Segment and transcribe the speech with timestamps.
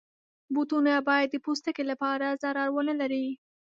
[0.53, 3.27] بوټونه باید د پوستکي لپاره ضرر ونه لري.